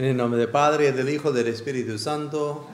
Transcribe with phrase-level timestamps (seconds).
[0.00, 2.64] En el nombre del Padre, del Hijo, y del Espíritu Santo.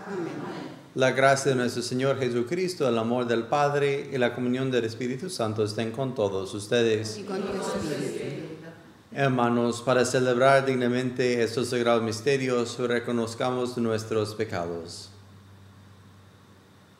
[0.94, 5.28] La gracia de nuestro Señor Jesucristo, el amor del Padre y la comunión del Espíritu
[5.28, 7.20] Santo estén con todos ustedes.
[9.12, 15.10] Hermanos, para celebrar dignamente estos sagrados misterios, reconozcamos nuestros pecados.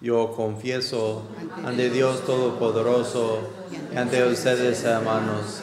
[0.01, 1.23] Yo confieso
[1.65, 3.49] ante Dios Todopoderoso
[3.93, 5.63] y ante ustedes, hermanos,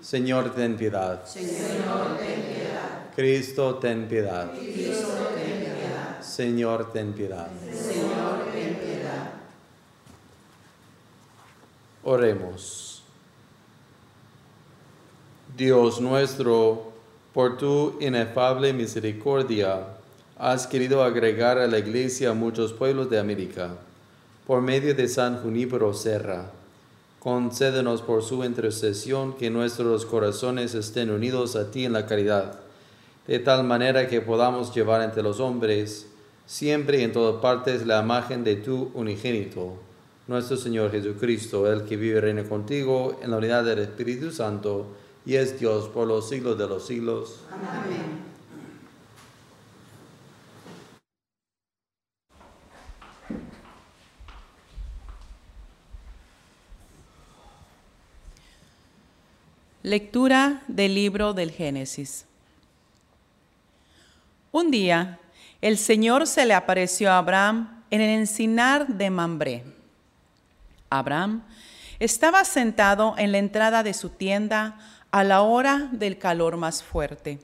[0.00, 1.24] Señor, ten piedad.
[1.26, 3.10] Señor, ten piedad.
[3.14, 4.50] Cristo, ten piedad.
[6.20, 7.48] Señor, ten piedad.
[7.72, 9.30] Señor, ten piedad.
[12.04, 13.02] Oremos.
[15.56, 16.92] Dios nuestro,
[17.34, 19.88] por tu inefable misericordia,
[20.38, 23.70] has querido agregar a la iglesia muchos pueblos de América.
[24.46, 26.52] Por medio de San Junípero Serra,
[27.20, 32.60] concédenos por su intercesión que nuestros corazones estén unidos a ti en la caridad,
[33.26, 36.06] de tal manera que podamos llevar entre los hombres
[36.46, 39.74] siempre y en todas partes la imagen de tu unigénito,
[40.26, 44.86] nuestro Señor Jesucristo, el que vive y reina contigo en la unidad del Espíritu Santo
[45.26, 47.40] y es Dios por los siglos de los siglos.
[47.52, 48.37] Amén.
[59.88, 62.26] Lectura del libro del Génesis.
[64.52, 65.18] Un día,
[65.62, 69.64] el Señor se le apareció a Abraham en el encinar de Mambré.
[70.90, 71.42] Abraham
[72.00, 74.78] estaba sentado en la entrada de su tienda
[75.10, 77.38] a la hora del calor más fuerte.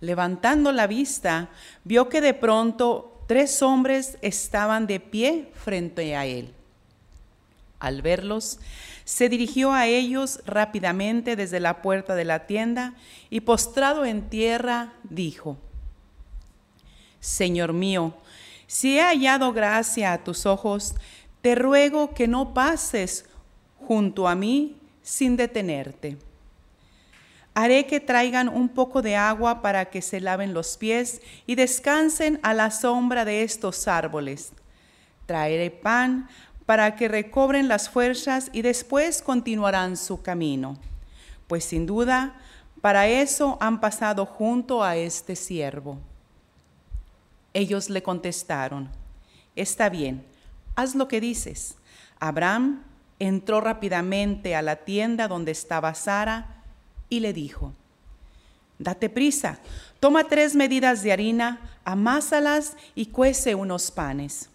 [0.00, 1.50] Levantando la vista,
[1.84, 6.54] vio que de pronto tres hombres estaban de pie frente a él.
[7.78, 8.58] Al verlos,
[9.04, 12.94] se dirigió a ellos rápidamente desde la puerta de la tienda
[13.30, 15.56] y postrado en tierra, dijo,
[17.20, 18.14] Señor mío,
[18.66, 20.94] si he hallado gracia a tus ojos,
[21.40, 23.26] te ruego que no pases
[23.86, 26.16] junto a mí sin detenerte.
[27.54, 32.40] Haré que traigan un poco de agua para que se laven los pies y descansen
[32.42, 34.52] a la sombra de estos árboles.
[35.26, 36.28] Traeré pan
[36.66, 40.76] para que recobren las fuerzas y después continuarán su camino.
[41.46, 42.34] Pues sin duda,
[42.80, 45.98] para eso han pasado junto a este siervo.
[47.54, 48.88] Ellos le contestaron,
[49.56, 50.24] está bien,
[50.74, 51.76] haz lo que dices.
[52.18, 52.82] Abraham
[53.18, 56.62] entró rápidamente a la tienda donde estaba Sara
[57.08, 57.72] y le dijo,
[58.78, 59.58] date prisa,
[60.00, 64.48] toma tres medidas de harina, amásalas y cuece unos panes.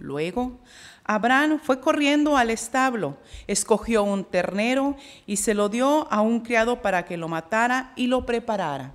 [0.00, 0.58] Luego
[1.04, 6.80] Abraham fue corriendo al establo, escogió un ternero y se lo dio a un criado
[6.80, 8.94] para que lo matara y lo preparara.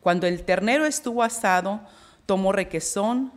[0.00, 1.80] Cuando el ternero estuvo asado,
[2.26, 3.32] tomó requesón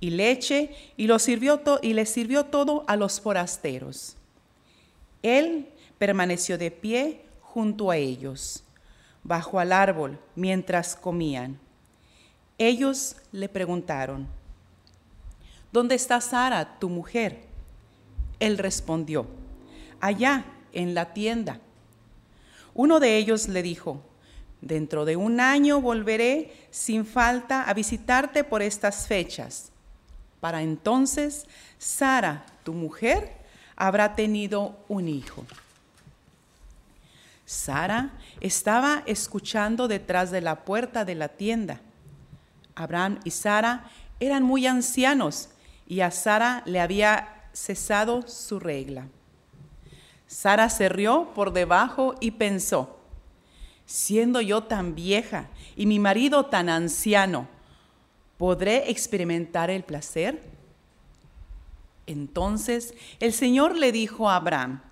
[0.00, 4.16] y leche y, lo sirvió y le sirvió todo a los forasteros.
[5.22, 5.68] Él
[5.98, 8.64] permaneció de pie junto a ellos,
[9.22, 11.58] bajo al árbol, mientras comían.
[12.56, 14.37] Ellos le preguntaron,
[15.72, 17.42] ¿Dónde está Sara, tu mujer?
[18.40, 19.26] Él respondió,
[20.00, 21.60] allá, en la tienda.
[22.74, 24.00] Uno de ellos le dijo,
[24.60, 29.70] dentro de un año volveré sin falta a visitarte por estas fechas.
[30.40, 31.46] Para entonces,
[31.78, 33.32] Sara, tu mujer,
[33.76, 35.44] habrá tenido un hijo.
[37.44, 38.10] Sara
[38.40, 41.80] estaba escuchando detrás de la puerta de la tienda.
[42.74, 45.48] Abraham y Sara eran muy ancianos
[45.88, 49.08] y a Sara le había cesado su regla.
[50.26, 52.98] Sara se rió por debajo y pensó,
[53.86, 57.48] siendo yo tan vieja y mi marido tan anciano,
[58.36, 60.42] ¿podré experimentar el placer?
[62.06, 64.82] Entonces el Señor le dijo a Abraham,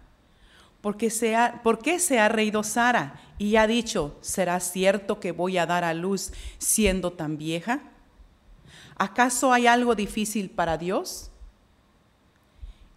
[0.81, 5.21] ¿por qué se ha, ¿por qué se ha reído Sara y ha dicho, ¿será cierto
[5.21, 7.83] que voy a dar a luz siendo tan vieja?
[8.97, 11.31] ¿Acaso hay algo difícil para Dios?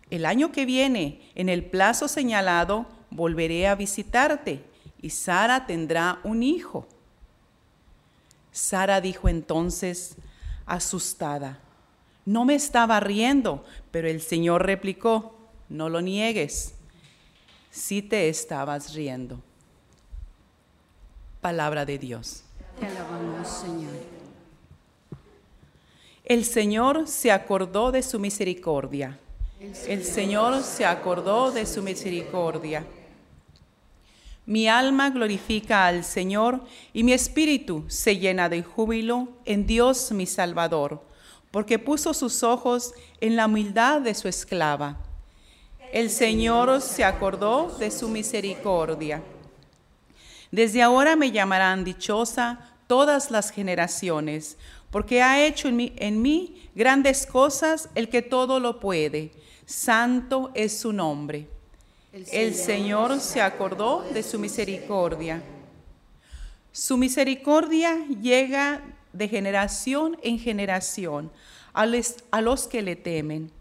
[0.09, 4.63] El año que viene, en el plazo señalado, volveré a visitarte
[5.01, 6.87] y Sara tendrá un hijo.
[8.51, 10.15] Sara dijo entonces,
[10.65, 11.59] asustada,
[12.25, 15.35] no me estaba riendo, pero el Señor replicó,
[15.67, 16.73] no lo niegues,
[17.71, 19.41] si te estabas riendo.
[21.41, 22.43] Palabra de Dios.
[22.79, 24.08] Te alabamos, Señor.
[26.29, 29.17] El Señor se acordó de su misericordia.
[29.87, 32.85] El Señor se acordó de su misericordia.
[34.45, 36.61] Mi alma glorifica al Señor
[36.93, 41.01] y mi espíritu se llena de júbilo en Dios mi Salvador,
[41.49, 44.97] porque puso sus ojos en la humildad de su esclava.
[45.91, 49.23] El Señor se acordó de su misericordia.
[50.51, 54.57] Desde ahora me llamarán dichosa todas las generaciones
[54.91, 59.31] porque ha hecho en mí, grandes cosas el que todo lo puede.
[59.65, 61.47] Santo es su nombre.
[62.11, 65.43] El Señor se acordó de su misericordia.
[66.71, 68.81] Su misericordia llega
[69.13, 71.31] de generación en generación
[71.73, 73.51] a los que le temen.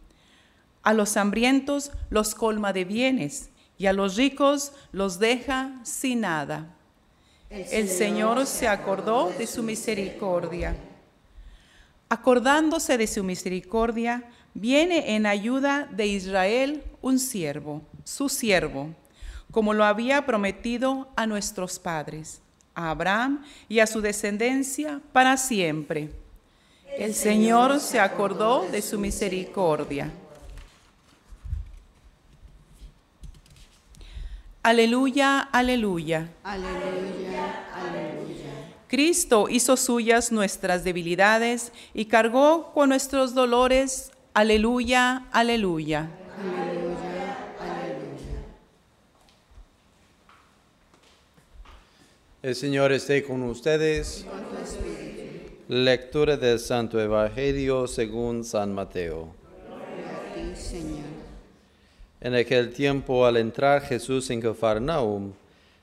[0.83, 6.75] A los hambrientos los colma de bienes y a los ricos los deja sin nada.
[7.51, 10.75] El Señor se acordó de su misericordia
[12.09, 14.25] acordándose de su misericordia,
[14.55, 18.91] viene en ayuda de Israel un siervo, su siervo,
[19.51, 22.41] como lo había prometido a nuestros padres,
[22.75, 26.11] a Abraham y a su descendencia para siempre.
[26.97, 30.11] El Señor se acordó de su misericordia.
[34.63, 36.29] Aleluya, aleluya.
[36.43, 38.18] Aleluya, aleluya.
[38.89, 44.11] Cristo hizo suyas nuestras debilidades y cargó con nuestros dolores.
[44.33, 46.09] Aleluya, aleluya.
[46.41, 48.41] Aleluya, aleluya.
[52.43, 54.25] El Señor esté con ustedes.
[55.69, 59.35] Lectura del Santo Evangelio según San Mateo.
[62.23, 65.35] En aquel tiempo, al entrar Jesús en Cafarnaum,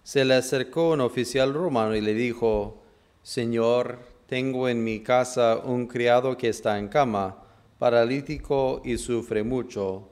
[0.04, 2.82] se le acercó un oficial romano y le dijo,
[3.26, 7.36] Señor, tengo en mi casa un criado que está en cama,
[7.80, 10.08] paralítico y sufre mucho.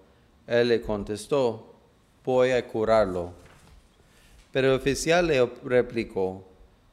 [0.47, 1.75] Él le contestó,
[2.25, 3.33] voy a curarlo.
[4.51, 6.43] Pero el oficial le replicó,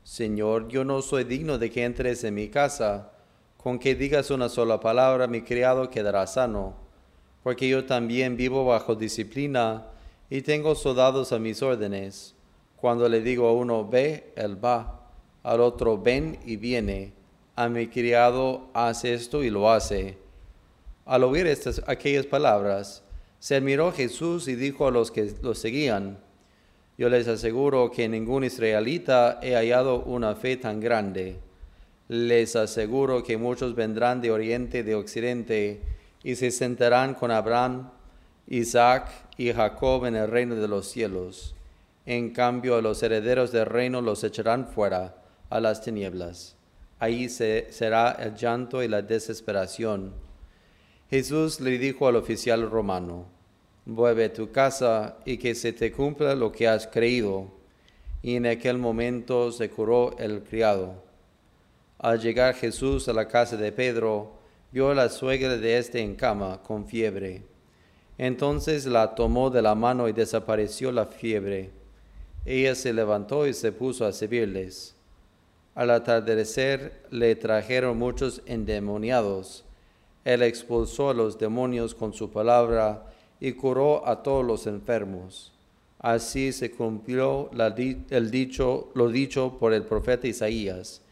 [0.04, 3.12] Señor, yo no soy digno de que entres en mi casa.
[3.56, 6.74] Con que digas una sola palabra, mi criado quedará sano,
[7.42, 9.86] porque yo también vivo bajo disciplina
[10.28, 12.34] y tengo soldados a mis órdenes.
[12.76, 14.99] Cuando le digo a uno, ve, él va
[15.42, 17.12] al otro ven y viene,
[17.56, 20.18] a mi criado hace esto y lo hace.
[21.06, 23.02] Al oír estas, aquellas palabras,
[23.38, 26.18] se admiró Jesús y dijo a los que lo seguían,
[26.98, 31.38] yo les aseguro que ningún israelita he hallado una fe tan grande.
[32.08, 35.80] Les aseguro que muchos vendrán de oriente y de occidente
[36.22, 37.90] y se sentarán con Abraham,
[38.48, 41.54] Isaac y Jacob en el reino de los cielos.
[42.04, 45.19] En cambio, a los herederos del reino los echarán fuera
[45.50, 46.56] a las tinieblas.
[46.98, 50.14] Ahí se, será el llanto y la desesperación.
[51.10, 53.26] Jesús le dijo al oficial romano,
[53.84, 57.50] vuelve a tu casa y que se te cumpla lo que has creído.
[58.22, 61.02] Y en aquel momento se curó el criado.
[61.98, 64.32] Al llegar Jesús a la casa de Pedro,
[64.72, 67.42] vio a la suegra de éste en cama con fiebre.
[68.18, 71.70] Entonces la tomó de la mano y desapareció la fiebre.
[72.44, 74.94] Ella se levantó y se puso a servirles.
[75.74, 79.64] Al atardecer le trajeron muchos endemoniados.
[80.24, 83.06] Él expulsó a los demonios con su palabra
[83.40, 85.52] y curó a todos los enfermos.
[85.98, 87.50] Así se cumplió
[88.10, 91.02] el dicho, lo dicho por el profeta Isaías.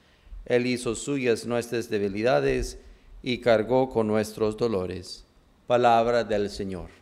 [0.44, 2.78] Él hizo suyas nuestras debilidades
[3.22, 5.24] y cargó con nuestros dolores.
[5.66, 6.98] Palabra del Señor.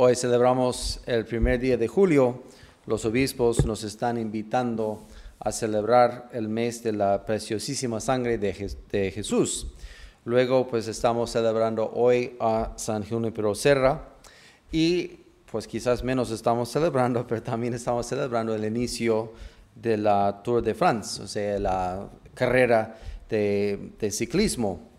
[0.00, 2.44] Hoy celebramos el primer día de julio.
[2.86, 5.02] Los obispos nos están invitando
[5.40, 9.66] a celebrar el mes de la preciosísima sangre de, Jesús.
[10.24, 14.04] Luego, pues estamos celebrando hoy a San Junipero Serra
[14.70, 15.18] y
[15.50, 19.32] pues quizás menos estamos celebrando, pero también estamos celebrando el inicio
[19.74, 22.96] de la Tour de France, o sea, la carrera
[23.28, 24.90] de, de ciclismo.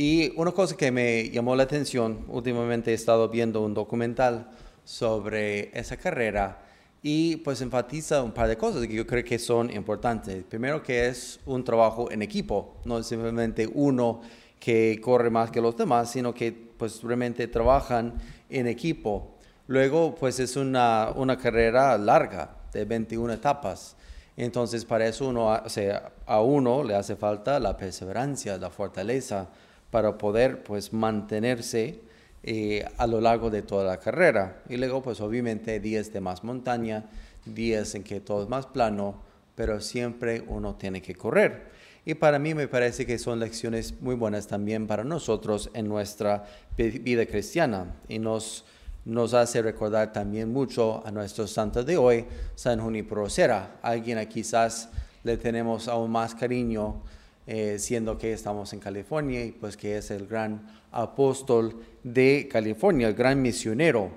[0.00, 4.48] Y una cosa que me llamó la atención, últimamente he estado viendo un documental
[4.84, 6.60] sobre esa carrera
[7.02, 10.44] y pues enfatiza un par de cosas que yo creo que son importantes.
[10.44, 14.20] Primero que es un trabajo en equipo, no es simplemente uno
[14.60, 18.14] que corre más que los demás, sino que pues realmente trabajan
[18.48, 19.34] en equipo.
[19.66, 23.96] Luego pues es una, una carrera larga de 21 etapas.
[24.36, 29.48] Entonces para eso uno, o sea, a uno le hace falta la perseverancia, la fortaleza,
[29.90, 32.00] para poder pues mantenerse
[32.42, 34.62] eh, a lo largo de toda la carrera.
[34.68, 37.06] Y luego pues obviamente días de más montaña,
[37.44, 39.16] días en que todo es más plano,
[39.54, 41.68] pero siempre uno tiene que correr.
[42.04, 46.46] Y para mí me parece que son lecciones muy buenas también para nosotros en nuestra
[46.76, 48.64] vida cristiana y nos,
[49.04, 54.24] nos hace recordar también mucho a nuestro santo de hoy, San Junipero Serra, alguien a
[54.24, 54.88] quizás
[55.22, 57.02] le tenemos aún más cariño
[57.50, 63.08] eh, siendo que estamos en California y pues que es el gran apóstol de California,
[63.08, 64.10] el gran misionero.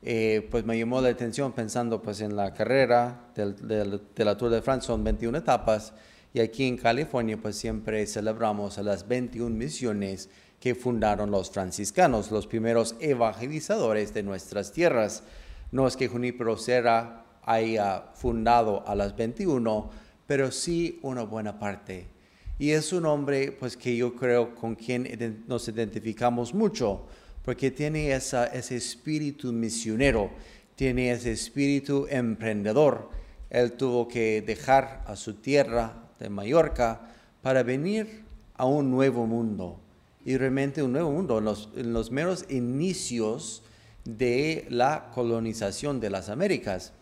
[0.00, 4.62] Eh, pues me llamó la atención pensando pues en la carrera de la Tour de
[4.62, 5.92] France, son 21 etapas,
[6.32, 10.30] y aquí en California pues siempre celebramos las 21 misiones
[10.60, 15.24] que fundaron los franciscanos, los primeros evangelizadores de nuestras tierras.
[15.72, 19.90] No es que Junípero Serra haya fundado a las 21,
[20.28, 22.16] pero sí una buena parte
[22.58, 27.06] y es un hombre pues que yo creo con quien nos identificamos mucho,
[27.44, 30.30] porque tiene ese espíritu misionero,
[30.74, 33.10] tiene ese espíritu emprendedor.
[33.48, 37.00] Él tuvo que dejar a su tierra de Mallorca
[37.42, 38.24] para venir
[38.54, 39.80] a un nuevo mundo.
[40.24, 43.62] Y realmente un nuevo mundo, en los, en meros inicios
[44.04, 46.92] de la colonización de las Américas.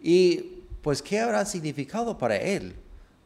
[0.00, 2.74] Y pues, ¿qué habrá significado para él?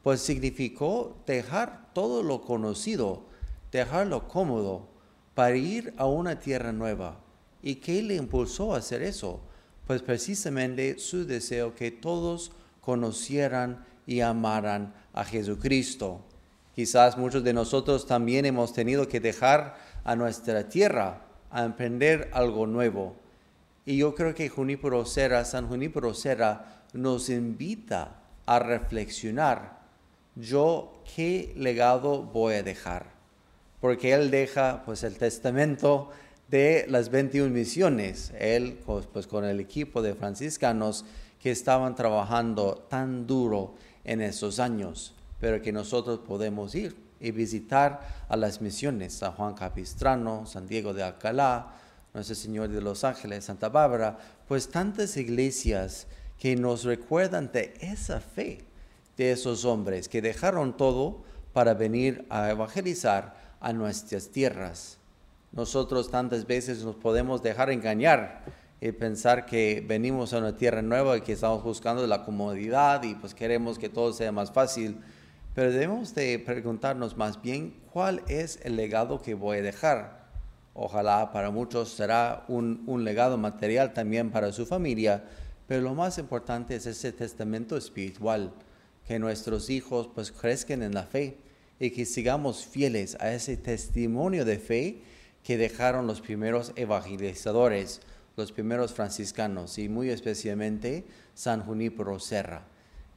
[0.07, 3.25] Pues significó dejar todo lo conocido,
[3.73, 4.87] dejarlo cómodo
[5.35, 7.19] para ir a una tierra nueva.
[7.61, 9.41] ¿Y qué le impulsó a hacer eso?
[9.85, 16.21] Pues precisamente su deseo que todos conocieran y amaran a Jesucristo.
[16.77, 22.69] Quizás muchos de nosotros también hemos tenido que dejar a nuestra tierra a emprender algo
[22.69, 23.17] nuevo.
[23.85, 29.85] Y yo creo que Junípero Serra, San Junípero Serra, nos invita a reflexionar
[30.37, 33.07] yo qué legado voy a dejar.
[33.81, 36.11] Porque él deja pues el testamento
[36.49, 41.05] de las 21 misiones, él pues, con el equipo de franciscanos
[41.41, 43.75] que estaban trabajando tan duro
[44.05, 49.55] en esos años, pero que nosotros podemos ir y visitar a las misiones, San Juan
[49.55, 51.75] Capistrano, San Diego de Alcalá,
[52.15, 54.17] Nuestro Señor de los Ángeles, Santa Bárbara,
[54.49, 56.07] pues tantas iglesias
[56.39, 58.66] que nos recuerdan de esa fe
[59.17, 64.99] de esos hombres que dejaron todo para venir a evangelizar a nuestras tierras.
[65.53, 68.45] Nosotros tantas veces nos podemos dejar engañar
[68.81, 73.15] y pensar que venimos a una tierra nueva y que estamos buscando la comodidad y
[73.15, 75.01] pues queremos que todo sea más fácil.
[75.55, 80.27] Pero debemos de preguntarnos más bien cuál es el legado que voy a dejar.
[80.75, 85.25] Ojalá para muchos será un, un legado material también para su familia,
[85.67, 88.53] pero lo más importante es ese testamento espiritual
[89.07, 91.39] que nuestros hijos pues crezcan en la fe
[91.79, 95.03] y que sigamos fieles a ese testimonio de fe
[95.43, 98.01] que dejaron los primeros evangelizadores,
[98.37, 102.67] los primeros franciscanos y muy especialmente San Junípero Serra.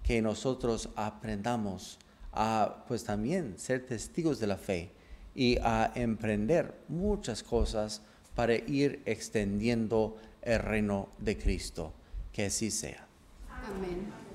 [0.04, 1.98] Que nosotros aprendamos
[2.32, 4.92] a pues también ser testigos de la fe
[5.34, 8.02] y a emprender muchas cosas
[8.36, 11.94] para ir extendiendo el reino de Cristo.
[12.32, 13.08] Que así sea.
[13.66, 14.29] Amén.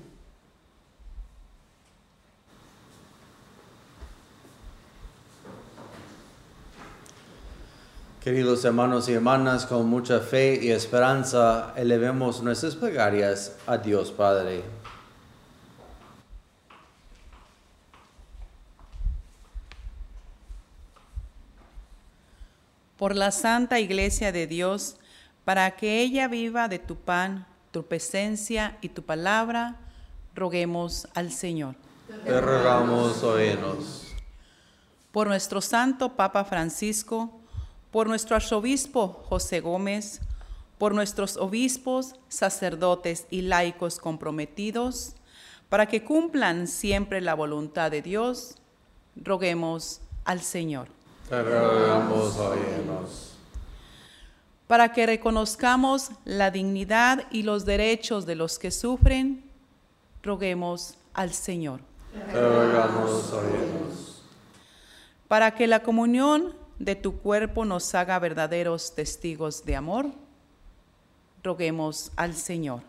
[8.24, 14.64] Queridos hermanos y hermanas, con mucha fe y esperanza, elevemos nuestras plegarias a Dios Padre.
[22.96, 24.96] por la Santa Iglesia de Dios,
[25.44, 29.76] para que ella viva de tu pan, tu presencia y tu palabra,
[30.34, 31.74] roguemos al Señor.
[32.24, 34.14] Te rogamos, oínos.
[35.12, 37.43] Por nuestro Santo Papa Francisco,
[37.94, 40.20] por nuestro arzobispo José Gómez,
[40.78, 45.14] por nuestros obispos, sacerdotes y laicos comprometidos,
[45.68, 48.56] para que cumplan siempre la voluntad de Dios,
[49.14, 50.88] roguemos al Señor.
[51.28, 52.36] Te rogamos,
[54.66, 59.44] para que reconozcamos la dignidad y los derechos de los que sufren,
[60.20, 61.78] roguemos al Señor.
[62.32, 64.24] Te rogamos.
[65.28, 70.10] Para que la comunión de tu cuerpo nos haga verdaderos testigos de amor,
[71.42, 72.82] roguemos al Señor.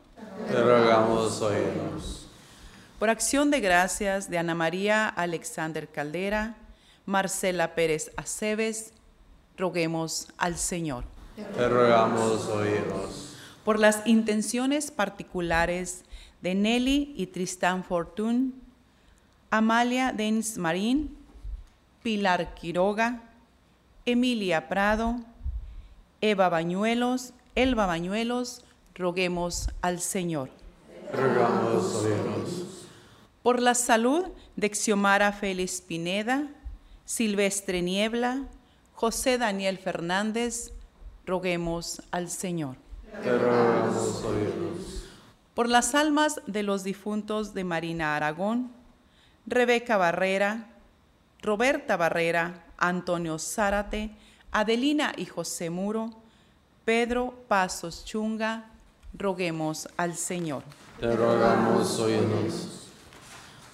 [0.48, 2.28] Te rogamos, oínos.
[3.00, 6.56] Por acción de gracias de Ana María Alexander Caldera,
[7.06, 8.94] Marcela Pérez Aceves,
[9.58, 11.06] roguemos al Señor.
[11.36, 13.36] Te rogamos, oínos.
[13.64, 16.04] por las intenciones particulares
[16.42, 18.62] de Nelly y Tristán Fortún,
[19.50, 21.18] Amalia Dens Marín,
[22.04, 23.24] Pilar Quiroga,
[24.08, 25.16] Emilia Prado,
[26.22, 30.52] Eva Bañuelos, Elba Bañuelos, roguemos al Señor.
[31.12, 32.88] Rogamos, oínos.
[33.42, 36.48] Por la salud de Xiomara Félix Pineda,
[37.06, 38.44] Silvestre Niebla,
[38.94, 40.72] José Daniel Fernández,
[41.26, 42.78] roguemos al Señor.
[43.24, 45.04] Oínos.
[45.56, 48.72] por las almas de los difuntos de Marina Aragón,
[49.48, 50.68] Rebeca Barrera,
[51.42, 54.12] Roberta Barrera, Antonio Zárate,
[54.52, 56.12] Adelina y José Muro,
[56.86, 58.72] Pedro Pasos Chunga,
[59.14, 60.64] roguemos al Señor.
[61.00, 62.02] Te rogamos.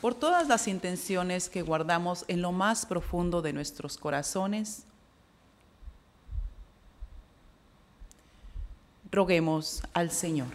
[0.02, 4.86] Por todas las intenciones que guardamos en lo más profundo de nuestros corazones,
[9.12, 10.48] roguemos al Señor.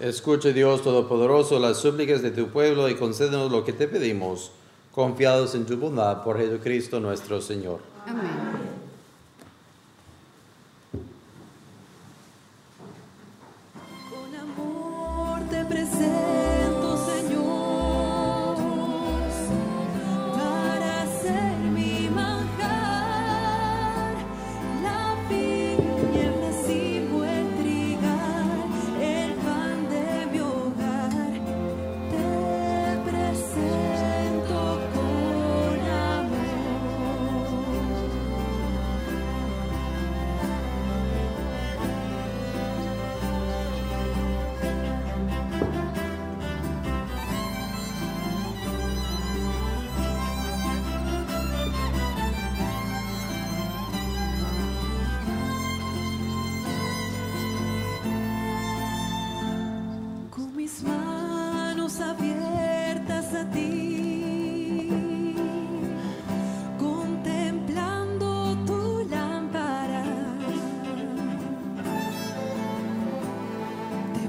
[0.00, 4.50] Escuche Dios Todopoderoso las súplicas de tu pueblo y concédenos lo que te pedimos,
[4.92, 7.80] confiados en tu bondad por Jesucristo nuestro Señor.
[8.06, 8.61] Amén.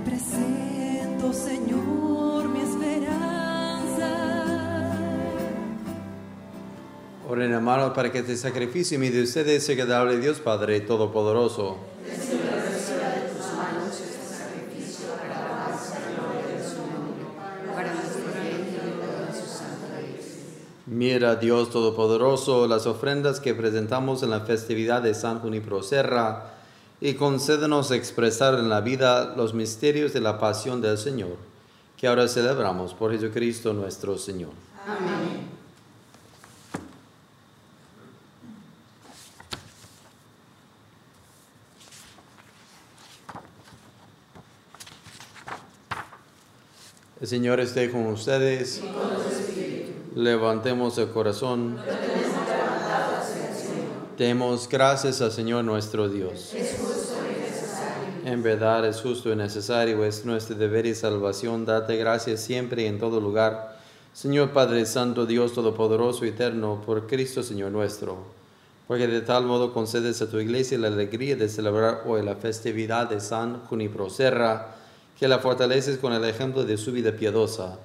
[0.03, 4.09] Presento, Señor, mi esperanza.
[7.29, 11.77] Oren hermanos para que este sacrificio mi de ustedes sea agradable Dios Padre Todopoderoso.
[20.85, 26.62] Y Mira Dios Todopoderoso las ofrendas que presentamos en la festividad de San Junipero Serra
[27.03, 31.35] y concédenos expresar en la vida los misterios de la pasión del Señor,
[31.97, 34.51] que ahora celebramos por Jesucristo nuestro Señor.
[34.87, 35.49] Amén.
[47.19, 48.81] El Señor esté con ustedes.
[50.15, 51.77] Levantemos el corazón.
[54.17, 56.53] Demos gracias al Señor nuestro Dios.
[58.25, 62.85] En verdad es justo y necesario, es nuestro deber y salvación darte gracias siempre y
[62.85, 63.77] en todo lugar.
[64.13, 68.15] Señor Padre Santo, Dios Todopoderoso y Eterno, por Cristo Señor nuestro.
[68.87, 73.09] Porque de tal modo concedes a tu iglesia la alegría de celebrar hoy la festividad
[73.09, 74.73] de San Junipero Serra,
[75.19, 77.77] que la fortaleces con el ejemplo de su vida piadosa,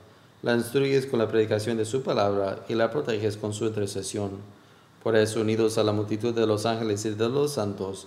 [0.43, 4.31] la instruyes con la predicación de su palabra y la proteges con su intercesión.
[5.03, 8.07] Por eso, unidos a la multitud de los ángeles y de los santos,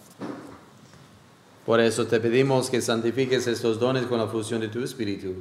[1.71, 5.35] Por eso te pedimos que santifiques estos dones con la fusión de tu Espíritu,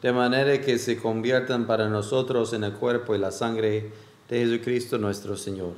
[0.00, 3.92] de manera que se conviertan para nosotros en el cuerpo y la sangre
[4.30, 5.74] de Jesucristo nuestro Señor,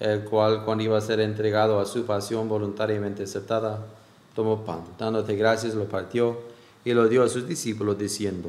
[0.00, 3.86] el cual cuando iba a ser entregado a su pasión voluntariamente aceptada,
[4.34, 6.38] tomó pan, dándote gracias, lo partió
[6.82, 8.48] y lo dio a sus discípulos diciendo,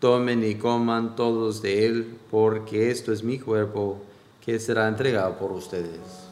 [0.00, 4.02] Tomen y coman todos de él, porque esto es mi cuerpo
[4.44, 6.31] que será entregado por ustedes.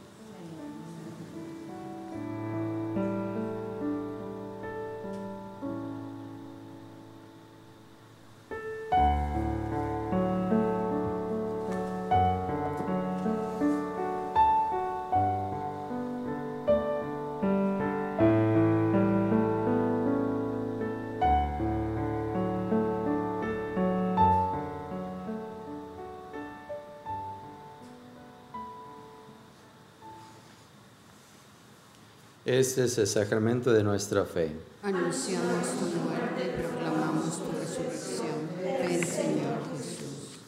[32.71, 34.49] Este es el sacramento de nuestra fe.
[34.81, 38.47] Anunciamos tu muerte, proclamamos tu resurrección.
[38.63, 40.39] Ven, Señor Jesús.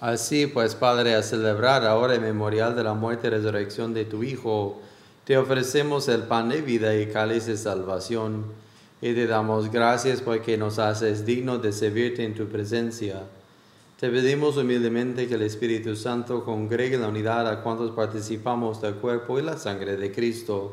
[0.00, 4.22] Así pues, Padre, a celebrar ahora el memorial de la muerte y resurrección de tu
[4.22, 4.80] Hijo,
[5.26, 8.46] te ofrecemos el pan de vida y cáliz de salvación,
[9.02, 13.24] y te damos gracias porque nos haces dignos de servirte en tu presencia.
[14.00, 19.38] Te pedimos humildemente que el Espíritu Santo congregue la unidad a cuantos participamos del cuerpo
[19.38, 20.72] y la sangre de Cristo.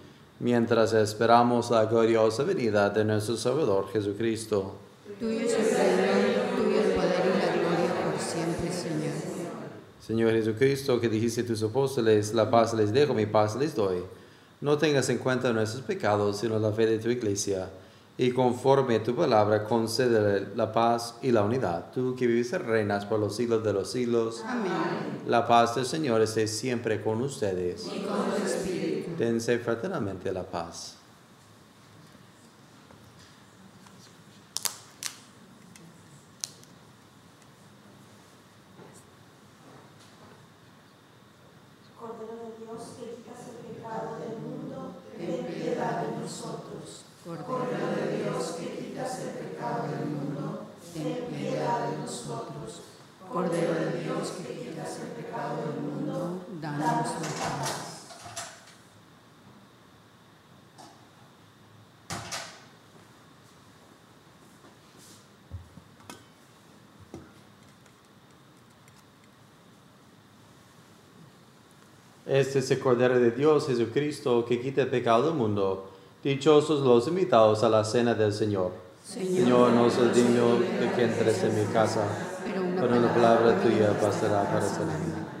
[0.41, 4.73] mientras esperamos la gloriosa venida de nuestro Salvador Jesucristo.
[5.19, 9.13] Tuyo es el reino, tuyo el poder y la gloria por siempre, Señor.
[10.01, 14.03] Señor Jesucristo, que dijiste a tus apóstoles, la paz les dejo, mi paz les doy.
[14.61, 17.69] No tengas en cuenta nuestros pecados, sino la fe de tu iglesia.
[18.17, 21.91] Y conforme a tu palabra, concédele la paz y la unidad.
[21.93, 24.43] Tú que vives y reinas por los siglos de los siglos.
[24.45, 24.71] Amén.
[25.27, 27.87] La paz del Señor esté siempre con ustedes.
[27.87, 28.47] Y con tu
[29.21, 29.31] espíritu.
[29.31, 30.95] Dense fraternalmente la paz.
[41.99, 47.05] Cordero de Dios que quitas el pecado del mundo, ten piedad de nosotros.
[47.23, 52.81] Cordero de Dios que quitas el pecado del mundo, ten piedad de nosotros.
[53.31, 57.91] Cordero de Dios que quitas el pecado del mundo, danos la paz.
[72.31, 75.89] Este es el Cordero de Dios, Jesucristo, que quita el pecado del mundo.
[76.23, 78.71] Dichosos los invitados a la cena del Señor.
[79.03, 82.05] Señor, no soy digno de que entres en mi casa,
[82.45, 85.40] Pero una palabra tuya bastará para sanarme.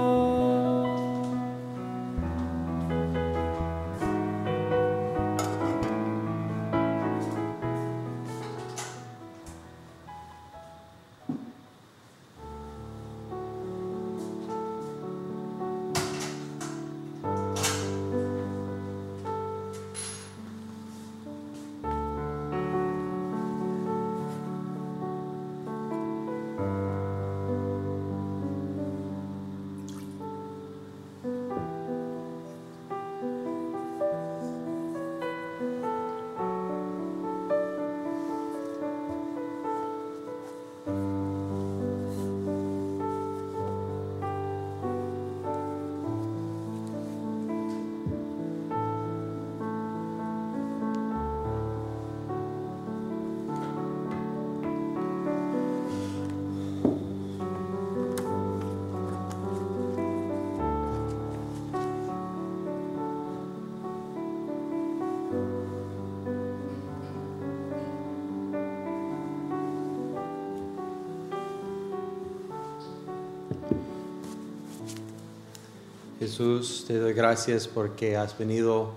[76.31, 78.91] Jesús, te doy gracias porque has venido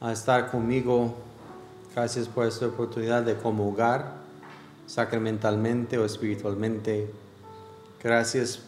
[0.00, 1.12] a estar conmigo.
[1.94, 4.14] Gracias por esta oportunidad de comulgar
[4.86, 7.10] sacramentalmente o espiritualmente.
[8.02, 8.60] Gracias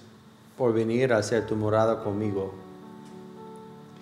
[0.59, 2.53] por venir a hacer tu morada conmigo.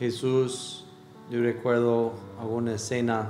[0.01, 0.85] Jesús,
[1.31, 2.11] yo recuerdo
[2.41, 3.29] alguna escena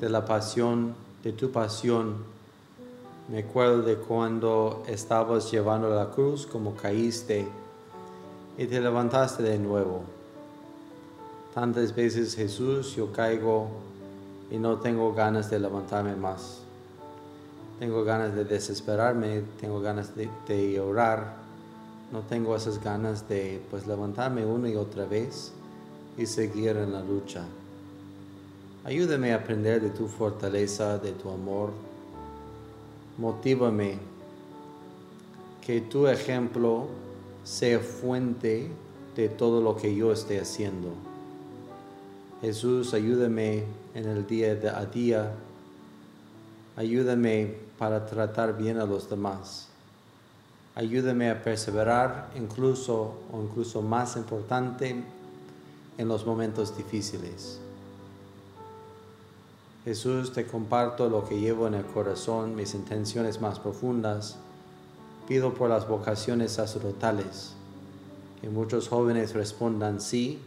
[0.00, 2.16] de la pasión, de tu pasión.
[3.28, 7.46] Me acuerdo de cuando estabas llevando la cruz, como caíste
[8.58, 10.02] y te levantaste de nuevo.
[11.54, 13.68] Tantas veces Jesús yo caigo
[14.50, 16.60] y no tengo ganas de levantarme más.
[17.78, 21.36] Tengo ganas de desesperarme, tengo ganas de, llorar.
[22.10, 25.52] No tengo esas ganas de pues levantarme una y otra vez
[26.16, 27.44] y seguir en la lucha.
[28.84, 31.70] Ayúdame a aprender de tu fortaleza, de tu amor.
[33.18, 33.98] Motívame
[35.64, 36.88] que tu ejemplo
[37.48, 38.70] sea fuente
[39.16, 40.90] de todo lo que yo esté haciendo.
[42.42, 45.32] Jesús, ayúdame en el día a día.
[46.76, 49.68] Ayúdame para tratar bien a los demás.
[50.74, 55.02] Ayúdame a perseverar incluso o incluso más importante
[55.96, 57.60] en los momentos difíciles.
[59.86, 64.38] Jesús, te comparto lo que llevo en el corazón, mis intenciones más profundas.
[65.28, 67.52] Pido por las vocaciones sacerdotales,
[68.40, 70.38] que muchos jóvenes respondan sí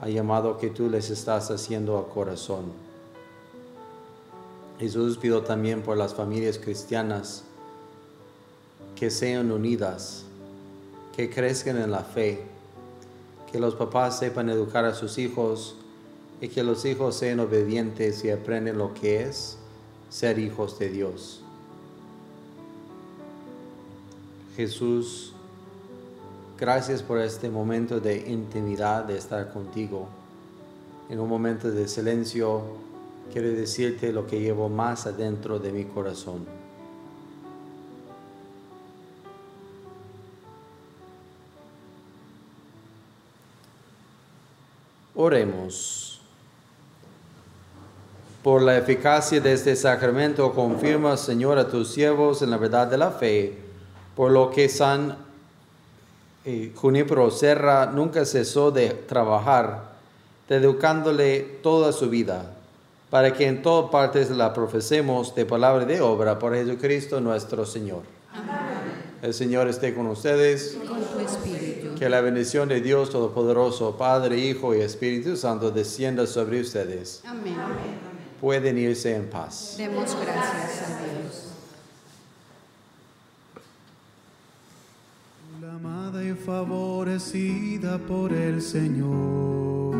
[0.00, 2.66] al llamado que tú les estás haciendo a corazón.
[4.78, 7.42] Jesús, pido también por las familias cristianas
[8.94, 10.24] que sean unidas,
[11.16, 12.44] que crezcan en la fe,
[13.50, 15.74] que los papás sepan educar a sus hijos
[16.40, 19.58] y que los hijos sean obedientes y aprendan lo que es
[20.10, 21.42] ser hijos de Dios.
[24.56, 25.32] Jesús,
[26.58, 30.08] gracias por este momento de intimidad, de estar contigo.
[31.08, 32.62] En un momento de silencio,
[33.32, 36.46] quiero decirte lo que llevo más adentro de mi corazón.
[45.14, 46.20] Oremos.
[48.42, 52.96] Por la eficacia de este sacramento, confirma, Señor, a tus siervos en la verdad de
[52.96, 53.69] la fe,
[54.14, 55.16] por lo que San
[56.44, 59.90] eh, Junípero Serra nunca cesó de trabajar,
[60.48, 62.50] educándole toda su vida,
[63.08, 67.66] para que en todas partes la profesemos de palabra y de obra por Jesucristo nuestro
[67.66, 68.02] Señor.
[69.22, 70.78] El Señor esté con ustedes.
[70.88, 71.94] Con tu espíritu.
[71.98, 77.20] Que la bendición de Dios Todopoderoso, Padre, Hijo y Espíritu Santo descienda sobre ustedes.
[77.26, 77.56] Amén.
[78.40, 79.74] Pueden irse en paz.
[79.76, 81.49] Demos gracias a Dios.
[85.82, 89.96] Amada y favorecida por el Señor,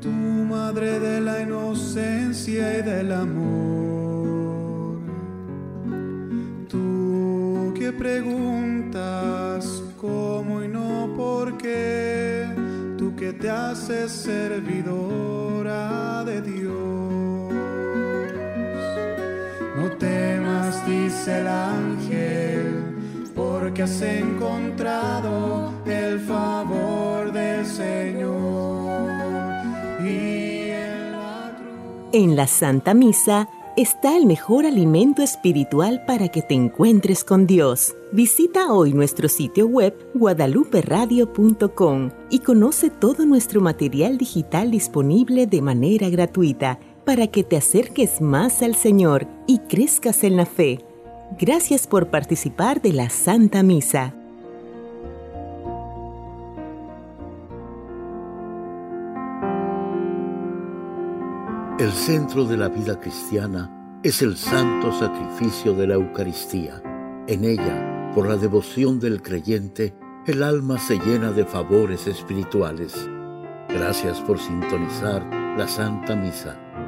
[0.00, 5.00] tu madre de la inocencia y del amor,
[6.68, 12.46] tú que preguntas cómo y no por qué,
[12.96, 15.82] tú que te haces servidora
[16.24, 17.02] de Dios.
[19.76, 22.01] No temas, dice el ángel,
[23.72, 29.08] porque has encontrado el favor del Señor.
[30.04, 31.56] Y en la.
[32.12, 37.96] En la Santa Misa está el mejor alimento espiritual para que te encuentres con Dios.
[38.12, 46.10] Visita hoy nuestro sitio web guadaluperadio.com y conoce todo nuestro material digital disponible de manera
[46.10, 50.91] gratuita para que te acerques más al Señor y crezcas en la fe.
[51.38, 54.14] Gracias por participar de la Santa Misa.
[61.78, 66.82] El centro de la vida cristiana es el santo sacrificio de la Eucaristía.
[67.26, 69.94] En ella, por la devoción del creyente,
[70.26, 73.08] el alma se llena de favores espirituales.
[73.68, 75.24] Gracias por sintonizar
[75.56, 76.71] la Santa Misa.